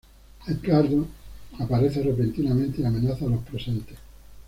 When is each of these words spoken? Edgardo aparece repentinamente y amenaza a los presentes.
Edgardo 0.47 1.05
aparece 1.59 2.01
repentinamente 2.01 2.81
y 2.81 2.85
amenaza 2.85 3.25
a 3.25 3.29
los 3.29 3.43
presentes. 3.43 3.99